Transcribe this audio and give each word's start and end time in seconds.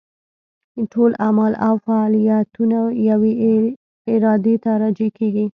ټول 0.91 1.11
اعمال 1.25 1.53
او 1.67 1.73
فاعلیتونه 1.85 2.79
یوې 3.09 3.33
ارادې 4.13 4.55
ته 4.63 4.71
راجع 4.83 5.09
کېږي. 5.17 5.45